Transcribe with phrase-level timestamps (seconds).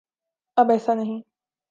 [0.57, 1.21] اب ایسا نہیں۔